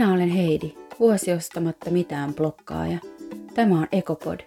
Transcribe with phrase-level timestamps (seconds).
[0.00, 2.98] Minä olen Heidi, vuosi ostamatta mitään blokkaaja.
[3.54, 4.40] Tämä on Ekopod,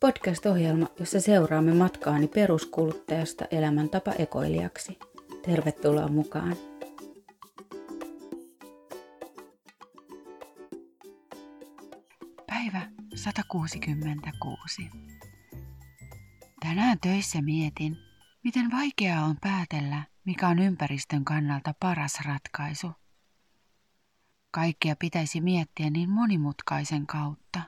[0.00, 4.98] podcast-ohjelma, jossa seuraamme matkaani peruskuluttajasta elämäntapa ekoilijaksi.
[5.42, 6.56] Tervetuloa mukaan!
[12.46, 12.82] Päivä
[13.14, 14.90] 166.
[16.60, 17.96] Tänään töissä mietin,
[18.44, 22.99] miten vaikeaa on päätellä, mikä on ympäristön kannalta paras ratkaisu.
[24.50, 27.62] Kaikkea pitäisi miettiä niin monimutkaisen kautta.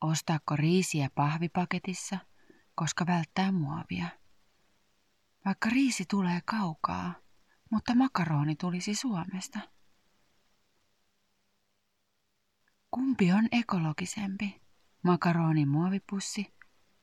[0.00, 2.18] Ostaako riisiä pahvipaketissa,
[2.74, 4.06] koska välttää muovia?
[5.44, 7.14] Vaikka riisi tulee kaukaa,
[7.70, 9.58] mutta makaroni tulisi Suomesta.
[12.90, 14.60] Kumpi on ekologisempi,
[15.02, 16.54] makaronin muovipussi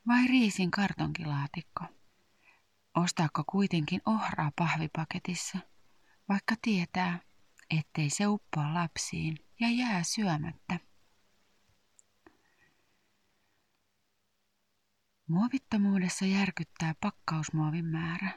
[0.08, 1.84] vai riisin kartonkilaatikko?
[2.96, 5.58] Ostaako kuitenkin ohraa pahvipaketissa,
[6.30, 7.27] vaikka tietää,
[7.70, 10.80] ettei se uppoa lapsiin ja jää syömättä?
[15.28, 18.32] Muovittomuudessa järkyttää pakkausmuovin määrä.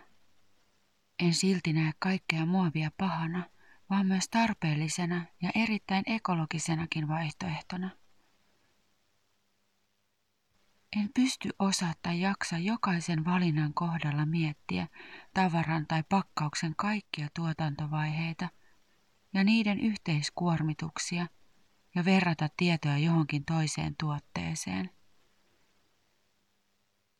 [1.18, 3.50] En silti näe kaikkea muovia pahana,
[3.90, 7.90] vaan myös tarpeellisena ja erittäin ekologisenakin vaihtoehtona.
[10.96, 14.88] En pysty osaa tai jaksa jokaisen valinnan kohdalla miettiä
[15.34, 18.48] tavaran tai pakkauksen kaikkia tuotantovaiheita
[19.34, 21.26] ja niiden yhteiskuormituksia
[21.94, 24.90] ja verrata tietoa johonkin toiseen tuotteeseen.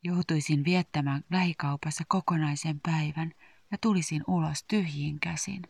[0.05, 3.33] Joutuisin viettämään lähikaupassa kokonaisen päivän
[3.70, 5.62] ja tulisin ulos tyhjiin käsin.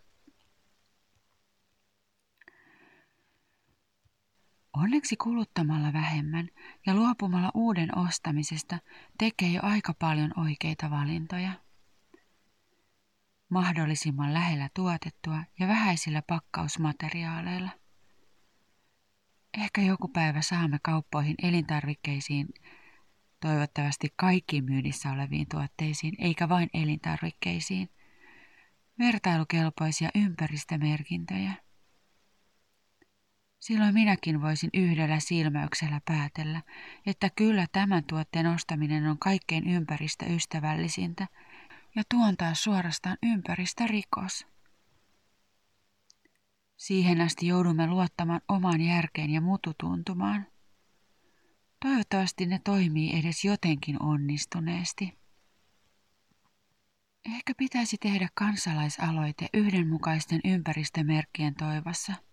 [4.72, 6.48] Onneksi kuluttamalla vähemmän
[6.86, 8.78] ja luopumalla uuden ostamisesta
[9.18, 11.52] tekee jo aika paljon oikeita valintoja.
[13.50, 17.70] Mahdollisimman lähellä tuotettua ja vähäisillä pakkausmateriaaleilla.
[19.58, 22.48] Ehkä joku päivä saamme kauppoihin elintarvikkeisiin
[23.40, 27.88] toivottavasti kaikkiin myynnissä oleviin tuotteisiin, eikä vain elintarvikkeisiin,
[28.98, 31.52] vertailukelpoisia ympäristömerkintöjä–
[33.60, 36.62] Silloin minäkin voisin yhdellä silmäyksellä päätellä,
[37.06, 41.26] että kyllä tämän tuotteen ostaminen on kaikkein ympäristöystävällisintä
[41.96, 44.46] ja tuon taas suorastaan ympäristörikos.
[46.76, 50.46] Siihen asti joudumme luottamaan omaan järkeen ja mututuntumaan.
[51.80, 55.18] Toivottavasti ne toimii edes jotenkin onnistuneesti.
[57.34, 62.14] Ehkä pitäisi tehdä kansalaisaloite yhdenmukaisten ympäristömerkkien toivossa–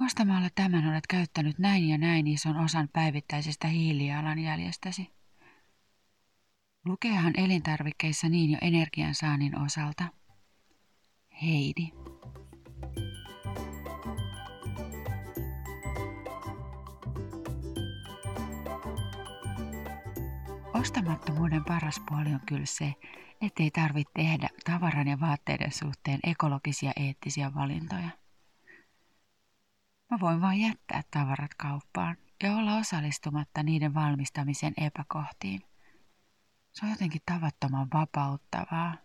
[0.00, 5.15] Ostamalla tämän olet käyttänyt näin ja näin ison osan päivittäisestä hiilijalanjäljestäsi.
[6.86, 10.04] Lukeehan elintarvikkeissa niin jo energiansaannin osalta.
[11.42, 11.88] Heidi.
[20.74, 22.94] Ostamattomuuden paras puoli on kyllä se,
[23.40, 28.08] ettei tarvitse tehdä tavaran ja vaatteiden suhteen ekologisia eettisiä valintoja.
[30.10, 35.75] Mä voin vain jättää tavarat kauppaan ja olla osallistumatta niiden valmistamisen epäkohtiin.
[36.76, 38.96] Se on jotenkin tavattoman vapauttavaa.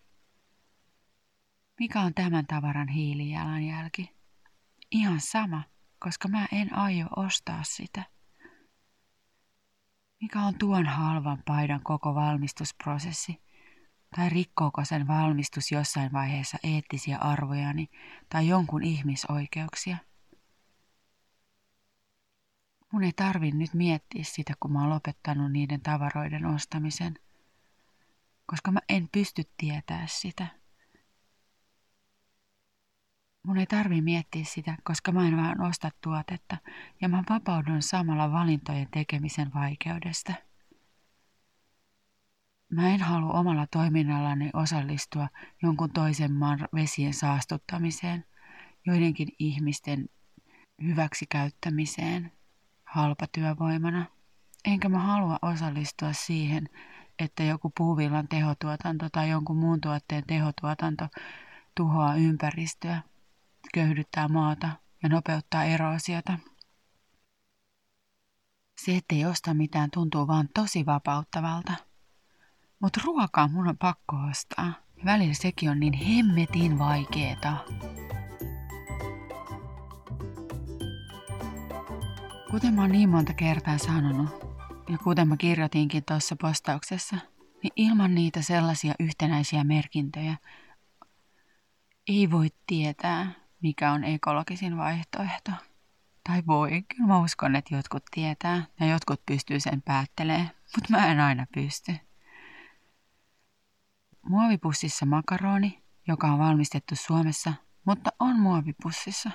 [1.80, 4.16] Mikä on tämän tavaran hiilijalanjälki?
[4.92, 5.64] Ihan sama,
[6.00, 8.04] koska mä en aio ostaa sitä.
[10.22, 13.42] Mikä on tuon halvan paidan koko valmistusprosessi?
[14.16, 17.90] Tai rikkooko sen valmistus jossain vaiheessa eettisiä arvojani
[18.30, 19.98] tai jonkun ihmisoikeuksia?
[22.92, 27.20] Mun ei tarvi nyt miettiä sitä, kun mä oon lopettanut niiden tavaroiden ostamisen,
[28.52, 30.48] koska mä en pysty tietää sitä.
[33.44, 36.58] Mun ei tarvi miettiä sitä, koska mä en vaan osta tuotetta
[37.02, 40.34] ja mä vapaudun samalla valintojen tekemisen vaikeudesta.
[42.70, 45.28] Mä en halua omalla toiminnallani osallistua
[45.62, 48.26] jonkun toisen maan vesien saastuttamiseen,
[48.86, 50.10] joidenkin ihmisten
[50.84, 52.32] hyväksikäyttämiseen–
[52.92, 54.06] halpatyövoimana.
[54.66, 56.70] Enkä mä halua osallistua siihen,
[57.24, 61.08] että joku puuvillan tehotuotanto tai jonkun muun tuotteen tehotuotanto
[61.76, 63.02] tuhoaa ympäristöä,
[63.74, 64.70] köyhdyttää maata
[65.04, 66.40] ja nopeuttaa eroosiota.
[68.86, 71.74] Se, ettei osta mitään, tuntuu vaan tosi vapauttavalta.
[72.80, 74.74] Mutta ruokaa mun on pakko ostaa.
[75.06, 77.58] Välillä sekin on niin hemmetin vaikeeta.
[82.52, 84.51] Kuten mä oon niin monta kertaa sanonut,
[84.90, 87.18] ja kuten mä kirjoitinkin tuossa postauksessa,
[87.64, 90.38] niin ilman niitä sellaisia yhtenäisiä merkintöjä
[92.08, 93.32] ei voi tietää,
[93.62, 95.52] mikä on ekologisin vaihtoehto.
[96.24, 101.12] Tai voi, kyllä mä uskon, että jotkut tietää ja jotkut pystyy sen päättelemään, mutta mä
[101.12, 101.96] en aina pysty.
[104.22, 107.54] Muovipussissa makaroni, joka on valmistettu Suomessa,
[107.86, 109.32] mutta on muovipussissa.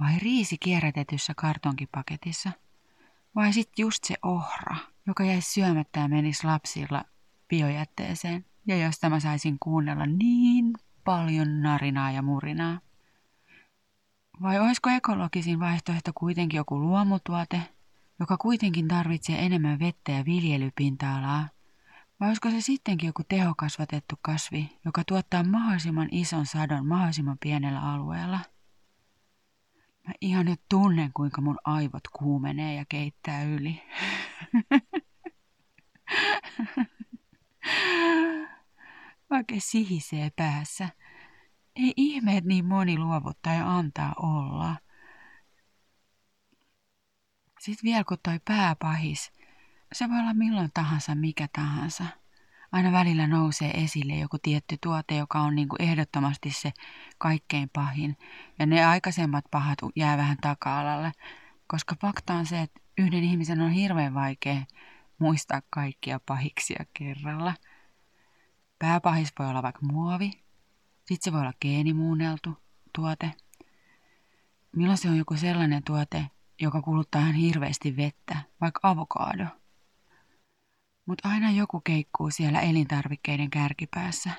[0.00, 2.50] Vai riisi kierrätetyssä kartonkipaketissa.
[3.36, 7.04] Vai sitten just se ohra, joka jäisi syömättä ja menisi lapsilla
[7.48, 10.72] biojätteeseen ja josta mä saisin kuunnella niin
[11.04, 12.80] paljon narinaa ja murinaa.
[14.42, 17.60] Vai olisiko ekologisin vaihtoehto kuitenkin joku luomutuote,
[18.20, 21.48] joka kuitenkin tarvitsee enemmän vettä ja viljelypinta-alaa?
[22.20, 28.40] Vai olisiko se sittenkin joku tehokasvatettu kasvi, joka tuottaa mahdollisimman ison sadon mahdollisimman pienellä alueella?
[30.06, 33.82] Mä ihan nyt tunnen, kuinka mun aivot kuumenee ja keittää yli.
[39.30, 40.88] Oikein sihisee päässä.
[41.76, 44.76] Ei ihme, että niin moni luovuttaa ja antaa olla.
[47.60, 49.32] Sitten vielä kun toi pääpahis,
[49.92, 52.04] se voi olla milloin tahansa, mikä tahansa.
[52.72, 56.72] Aina välillä nousee esille joku tietty tuote, joka on niin kuin ehdottomasti se
[57.18, 58.16] kaikkein pahin.
[58.58, 61.12] Ja ne aikaisemmat pahat jää vähän taka-alalle,
[61.66, 64.62] koska fakta on se, että yhden ihmisen on hirveän vaikea
[65.18, 67.54] muistaa kaikkia pahiksia kerralla.
[68.78, 70.30] Pääpahis voi olla vaikka muovi,
[70.96, 72.56] sitten se voi olla geenimuunneltu
[72.92, 73.32] tuote.
[74.76, 76.26] Milloin se on joku sellainen tuote,
[76.60, 79.46] joka kuluttaa ihan hirveästi vettä, vaikka avokaado.
[81.06, 84.30] Mutta aina joku keikkuu siellä elintarvikkeiden kärkipäässä.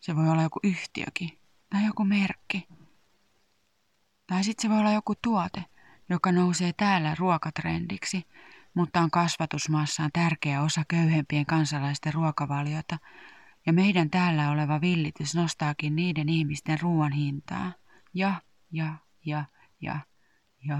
[0.00, 1.38] Se voi olla joku yhtiökin
[1.70, 2.68] tai joku merkki.
[4.26, 5.64] Tai sitten se voi olla joku tuote,
[6.08, 8.26] joka nousee täällä ruokatrendiksi,
[8.74, 12.98] mutta on kasvatusmassaan tärkeä osa köyhempien kansalaisten ruokavaliota–
[13.66, 17.72] ja meidän täällä oleva villitys nostaakin niiden ihmisten ruoan hintaa.
[18.14, 18.42] Ja,
[18.72, 18.94] ja,
[19.24, 19.44] ja,
[19.80, 19.98] ja,
[20.68, 20.78] ja.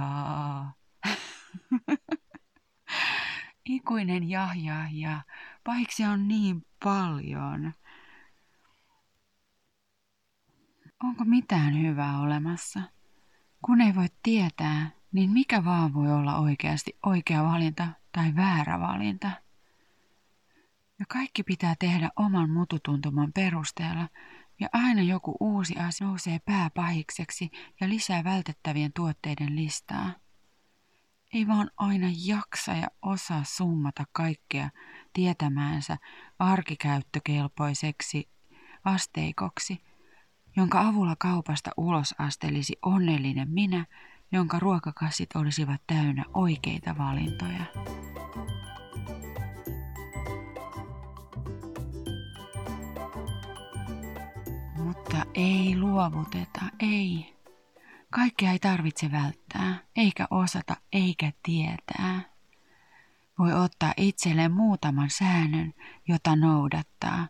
[3.64, 5.22] Ikuinen ja, ja, ja.
[5.64, 7.72] Pahiksi on niin paljon.
[11.04, 12.80] Onko mitään hyvää olemassa?
[13.64, 19.30] Kun ei voi tietää, niin mikä vaan voi olla oikeasti oikea valinta tai väärä valinta?
[20.98, 24.08] Ja kaikki pitää tehdä oman mututuntuman perusteella,
[24.60, 27.50] ja aina joku uusi asia nousee pääpahikseksi
[27.80, 30.23] ja lisää vältettävien tuotteiden listaa.
[31.34, 34.70] Ei vaan aina jaksa ja osaa summata kaikkea
[35.12, 35.96] tietämäänsä
[36.38, 38.28] arkikäyttökelpoiseksi
[38.84, 39.84] asteikoksi,
[40.56, 43.86] jonka avulla kaupasta ulos astelisi onnellinen minä,
[44.32, 47.64] jonka ruokakassit olisivat täynnä oikeita valintoja.
[54.78, 57.33] Mutta ei luovuteta, ei.
[58.14, 62.20] Kaikkea ei tarvitse välttää, eikä osata, eikä tietää.
[63.38, 65.74] Voi ottaa itselleen muutaman säännön,
[66.08, 67.28] jota noudattaa,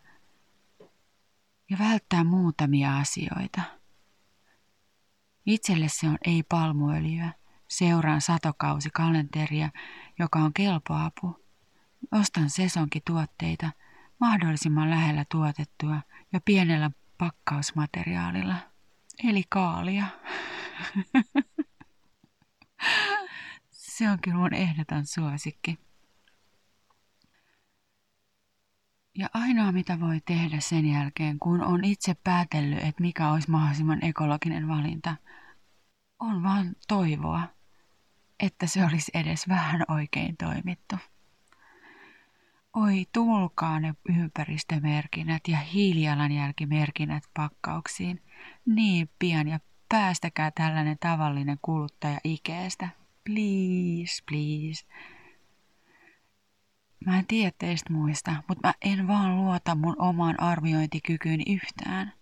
[1.71, 3.61] ja välttää muutamia asioita.
[5.47, 7.33] Itselle se on ei palmuöljyä,
[7.69, 9.71] seuraan satokausikalenteria,
[10.19, 11.45] joka on kelpoapu.
[12.13, 13.71] Ostan sesonkituotteita,
[14.21, 16.01] mahdollisimman lähellä tuotettua
[16.33, 18.57] ja pienellä pakkausmateriaalilla,
[19.25, 20.07] eli kaalia.
[23.71, 25.79] Se on kyllä mun ehdoton suosikki.
[29.15, 34.05] Ja ainoa mitä voi tehdä sen jälkeen, kun on itse päätellyt, että mikä olisi mahdollisimman
[34.05, 35.17] ekologinen valinta,
[36.19, 37.49] on vaan toivoa,
[38.41, 40.97] että se olisi edes vähän oikein toimittu.
[42.75, 48.23] Oi, tulkaa ne ympäristömerkinnät ja hiilijalanjälkimerkinnät pakkauksiin
[48.67, 52.89] niin pian ja päästäkää tällainen tavallinen kuluttaja ikeestä.
[53.25, 54.85] Please, please.
[57.07, 62.13] Mä en tiedä teistä muista, mutta mä en vaan luota mun omaan arviointikykyyni yhtään.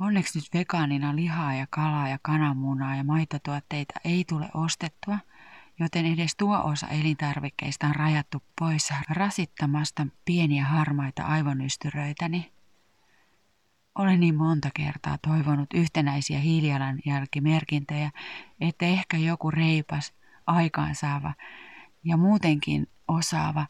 [0.00, 5.18] Onneksi nyt vegaanina lihaa ja kalaa ja kananmunaa ja maitotuotteita ei tule ostettua–
[5.80, 12.52] joten edes tuo osa elintarvikkeista on rajattu pois rasittamasta pieniä harmaita aivonystyröitäni.
[13.94, 18.10] Olen niin monta kertaa toivonut yhtenäisiä hiilijalanjälkimerkintöjä,
[18.60, 20.12] että ehkä joku reipas,
[20.46, 21.34] aikaansaava
[22.04, 23.66] ja muutenkin osaava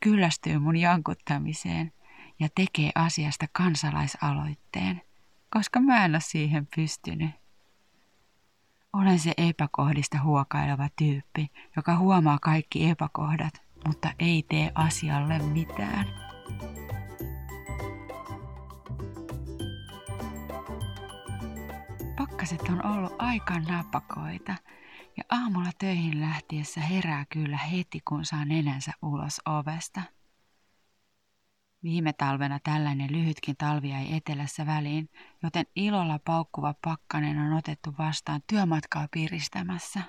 [0.00, 1.92] kyllästyy mun jankuttamiseen
[2.40, 5.02] ja tekee asiasta kansalaisaloitteen,
[5.50, 7.30] koska mä en ole siihen pystynyt.
[8.92, 16.06] Olen se epäkohdista huokaileva tyyppi, joka huomaa kaikki epäkohdat, mutta ei tee asialle mitään.
[22.48, 24.54] Pakkaset on ollut aika napakoita
[25.16, 30.02] ja aamulla töihin lähtiessä herää kyllä heti kun saa nenänsä ulos ovesta.
[31.82, 35.10] Viime talvena tällainen lyhytkin talvi jäi etelässä väliin,
[35.42, 40.00] joten ilolla paukkuva pakkanen on otettu vastaan työmatkaa piristämässä.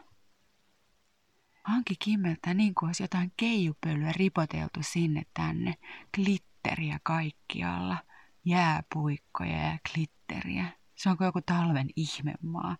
[1.63, 5.75] Hanki kimmeltä niin kuin olisi jotain keijupölyä ripoteltu sinne tänne,
[6.15, 7.98] glitteriä kaikkialla,
[8.46, 10.78] jääpuikkoja ja glitteriä.
[11.00, 12.77] Se on kuin joku talven ihmemaa.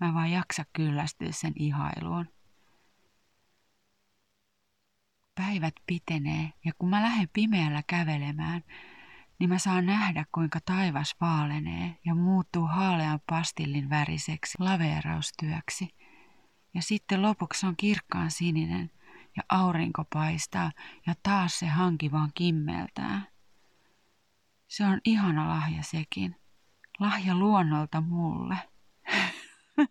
[0.00, 2.28] Mä vaan jaksa kyllästyä sen ihailuun.
[5.34, 8.64] Päivät pitenee ja kun mä lähden pimeällä kävelemään,
[9.38, 15.94] niin mä saan nähdä kuinka taivas vaalenee ja muuttuu haalean pastillin väriseksi laveeraustyöksi.
[16.74, 18.90] Ja sitten lopuksi on kirkkaan sininen
[19.36, 20.72] ja aurinko paistaa
[21.06, 23.22] ja taas se hanki vaan kimmeltää.
[24.68, 26.36] Se on ihana lahja sekin.
[26.98, 28.56] Lahja luonnolta mulle.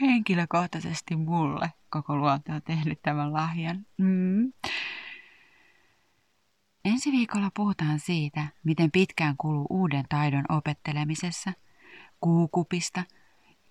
[0.00, 3.86] Henkilökohtaisesti mulle koko luonto on tehnyt tämän lahjan.
[3.98, 4.52] Mm.
[6.84, 11.52] Ensi viikolla puhutaan siitä, miten pitkään kuluu uuden taidon opettelemisessa,
[12.20, 13.04] kuukupista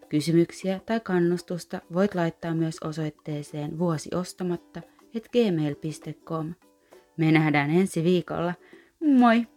[0.09, 4.81] Kysymyksiä tai kannustusta voit laittaa myös osoitteeseen vuosiostamatta
[5.15, 6.53] et gmail.com.
[7.17, 8.53] Me nähdään ensi viikolla.
[9.17, 9.47] Moi!